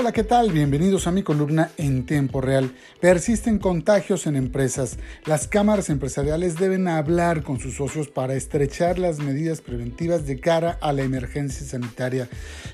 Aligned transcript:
Hola, 0.00 0.12
¿qué 0.12 0.22
tal? 0.22 0.52
Bienvenidos 0.52 1.08
a 1.08 1.10
mi 1.10 1.24
columna 1.24 1.72
en 1.76 2.06
tiempo 2.06 2.40
real. 2.40 2.70
Persisten 3.00 3.58
contagios 3.58 4.28
en 4.28 4.36
empresas. 4.36 4.96
Las 5.26 5.48
cámaras 5.48 5.90
empresariales 5.90 6.54
deben 6.54 6.86
hablar 6.86 7.42
con 7.42 7.58
sus 7.58 7.74
socios 7.74 8.06
para 8.06 8.36
estrechar 8.36 9.00
las 9.00 9.18
medidas 9.18 9.60
preventivas 9.60 10.24
de 10.24 10.38
cara 10.38 10.78
a 10.80 10.92
la 10.92 11.02
emergencia 11.02 11.66
sanitaria. 11.66 12.28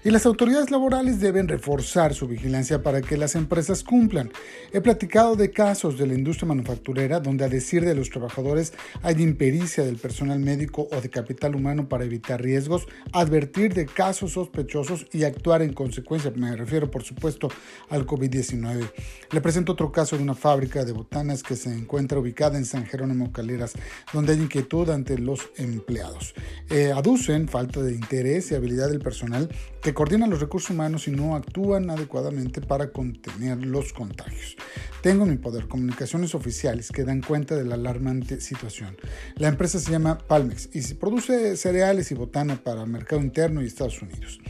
Y 0.04 0.10
las 0.10 0.26
autoridades 0.26 0.70
laborales 0.70 1.18
deben 1.18 1.48
reforzar 1.48 2.12
su 2.12 2.28
vigilancia 2.28 2.82
para 2.82 3.00
que 3.00 3.16
las 3.16 3.36
empresas 3.36 3.82
cumplan. 3.84 4.30
He 4.74 4.82
platicado 4.82 5.34
de 5.34 5.50
casos 5.50 5.96
de 5.96 6.06
la 6.06 6.12
industria 6.12 6.48
manufacturera 6.48 7.20
donde 7.20 7.46
a 7.46 7.48
decir 7.48 7.86
de 7.86 7.94
los 7.94 8.10
trabajadores 8.10 8.74
hay 9.02 9.22
impericia 9.22 9.82
del 9.82 9.96
personal 9.96 10.40
médico 10.40 10.88
o 10.92 11.00
de 11.00 11.08
capital 11.08 11.56
humano 11.56 11.88
para 11.88 12.04
evitar 12.04 12.42
riesgos, 12.42 12.86
advertir 13.12 13.72
de 13.72 13.86
casos 13.86 14.32
sospechosos 14.32 15.06
y 15.10 15.24
actuar 15.24 15.62
en 15.62 15.72
consecuencia. 15.72 16.30
Me 16.36 16.54
refiero 16.54 16.90
por 16.90 17.02
su 17.02 17.13
supuesto 17.14 17.48
al 17.90 18.06
COVID-19. 18.06 18.90
Le 19.30 19.40
presento 19.40 19.72
otro 19.72 19.92
caso 19.92 20.16
de 20.16 20.22
una 20.22 20.34
fábrica 20.34 20.84
de 20.84 20.92
botanas 20.92 21.42
que 21.42 21.56
se 21.56 21.72
encuentra 21.72 22.18
ubicada 22.18 22.58
en 22.58 22.64
San 22.64 22.86
Jerónimo 22.86 23.32
Caleras, 23.32 23.74
donde 24.12 24.32
hay 24.32 24.40
inquietud 24.40 24.90
ante 24.90 25.18
los 25.18 25.48
empleados. 25.56 26.34
Eh, 26.70 26.92
aducen 26.92 27.48
falta 27.48 27.82
de 27.82 27.92
interés 27.92 28.50
y 28.50 28.54
habilidad 28.54 28.88
del 28.88 29.00
personal 29.00 29.48
que 29.80 29.94
coordina 29.94 30.26
los 30.26 30.40
recursos 30.40 30.70
humanos 30.70 31.06
y 31.08 31.12
no 31.12 31.36
actúan 31.36 31.90
adecuadamente 31.90 32.60
para 32.60 32.90
contener 32.90 33.64
los 33.64 33.92
contagios. 33.92 34.56
Tengo 35.04 35.24
en 35.24 35.32
mi 35.32 35.36
poder 35.36 35.68
comunicaciones 35.68 36.34
oficiales 36.34 36.90
que 36.90 37.04
dan 37.04 37.20
cuenta 37.20 37.54
de 37.54 37.66
la 37.66 37.74
alarmante 37.74 38.40
situación. 38.40 38.96
La 39.36 39.48
empresa 39.48 39.78
se 39.78 39.90
llama 39.90 40.16
Palmex 40.16 40.70
y 40.72 40.94
produce 40.94 41.58
cereales 41.58 42.10
y 42.10 42.14
botana 42.14 42.64
para 42.64 42.84
el 42.84 42.88
mercado 42.88 43.20
interno 43.20 43.60
y 43.60 43.66
Estados 43.66 44.00
Unidos. 44.00 44.40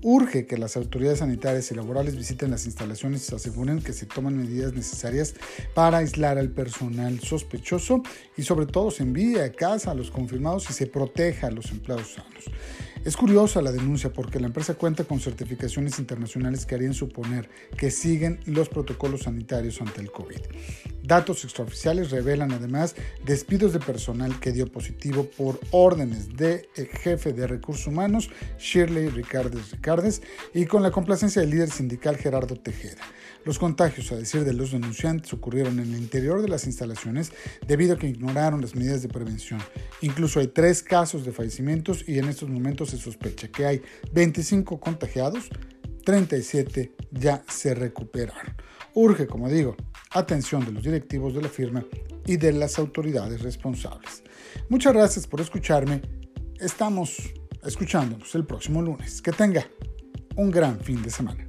Urge 0.00 0.46
que 0.46 0.56
las 0.56 0.78
autoridades 0.78 1.18
sanitarias 1.18 1.70
y 1.70 1.74
laborales 1.74 2.16
visiten 2.16 2.50
las 2.50 2.64
instalaciones 2.64 3.20
y 3.20 3.26
se 3.26 3.36
aseguren 3.36 3.82
que 3.82 3.92
se 3.92 4.06
toman 4.06 4.38
medidas 4.38 4.72
necesarias 4.72 5.34
para 5.74 5.98
aislar 5.98 6.38
al 6.38 6.48
personal 6.48 7.20
sospechoso 7.20 8.02
y 8.34 8.44
sobre 8.44 8.64
todo 8.64 8.90
se 8.90 9.02
envíe 9.02 9.40
a 9.40 9.52
casa 9.52 9.90
a 9.90 9.94
los 9.94 10.10
confirmados 10.10 10.70
y 10.70 10.72
se 10.72 10.86
proteja 10.86 11.48
a 11.48 11.50
los 11.50 11.70
empleados 11.70 12.14
sanos. 12.14 12.44
Es 13.08 13.16
curiosa 13.16 13.62
la 13.62 13.72
denuncia 13.72 14.12
porque 14.12 14.38
la 14.38 14.48
empresa 14.48 14.74
cuenta 14.74 15.02
con 15.02 15.18
certificaciones 15.18 15.98
internacionales 15.98 16.66
que 16.66 16.74
harían 16.74 16.92
suponer 16.92 17.48
que 17.74 17.90
siguen 17.90 18.38
los 18.44 18.68
protocolos 18.68 19.22
sanitarios 19.22 19.80
ante 19.80 20.02
el 20.02 20.12
COVID. 20.12 20.36
Datos 21.02 21.42
extraoficiales 21.44 22.10
revelan 22.10 22.52
además 22.52 22.96
despidos 23.24 23.72
de 23.72 23.80
personal 23.80 24.38
que 24.40 24.52
dio 24.52 24.70
positivo 24.70 25.24
por 25.24 25.58
órdenes 25.70 26.36
de 26.36 26.68
eh, 26.76 26.84
jefe 26.84 27.32
de 27.32 27.46
recursos 27.46 27.86
humanos 27.86 28.28
Shirley 28.58 29.08
Ricardes 29.08 29.70
Ricardes 29.70 30.20
y 30.52 30.66
con 30.66 30.82
la 30.82 30.90
complacencia 30.90 31.40
del 31.40 31.52
líder 31.52 31.70
sindical 31.70 32.18
Gerardo 32.18 32.56
Tejeda. 32.56 33.00
Los 33.44 33.58
contagios, 33.58 34.12
a 34.12 34.16
decir 34.16 34.44
de 34.44 34.52
los 34.52 34.72
denunciantes, 34.72 35.32
ocurrieron 35.32 35.78
en 35.78 35.94
el 35.94 36.00
interior 36.00 36.42
de 36.42 36.48
las 36.48 36.66
instalaciones 36.66 37.32
debido 37.66 37.94
a 37.94 37.98
que 37.98 38.08
ignoraron 38.08 38.60
las 38.60 38.74
medidas 38.74 39.00
de 39.00 39.08
prevención. 39.08 39.60
Incluso 40.02 40.40
hay 40.40 40.48
tres 40.48 40.82
casos 40.82 41.24
de 41.24 41.32
fallecimientos 41.32 42.04
y 42.06 42.18
en 42.18 42.28
estos 42.28 42.50
momentos 42.50 42.92
sospecha 42.98 43.48
que 43.48 43.66
hay 43.66 43.82
25 44.12 44.78
contagiados, 44.80 45.48
37 46.04 46.94
ya 47.10 47.42
se 47.48 47.74
recuperaron. 47.74 48.54
Urge, 48.94 49.26
como 49.26 49.48
digo, 49.48 49.76
atención 50.10 50.64
de 50.64 50.72
los 50.72 50.82
directivos 50.82 51.34
de 51.34 51.42
la 51.42 51.48
firma 51.48 51.84
y 52.26 52.36
de 52.36 52.52
las 52.52 52.78
autoridades 52.78 53.42
responsables. 53.42 54.22
Muchas 54.68 54.92
gracias 54.92 55.26
por 55.26 55.40
escucharme. 55.40 56.02
Estamos 56.58 57.18
escuchándonos 57.64 58.34
el 58.34 58.44
próximo 58.44 58.82
lunes. 58.82 59.22
Que 59.22 59.32
tenga 59.32 59.66
un 60.36 60.50
gran 60.50 60.80
fin 60.80 61.02
de 61.02 61.10
semana. 61.10 61.47